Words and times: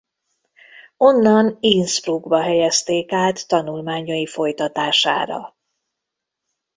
Onnan 0.97 1.57
Innsbruckba 1.59 2.41
helyezték 2.41 3.11
át 3.11 3.47
tanulmányai 3.47 4.25
folytatására. 4.27 5.55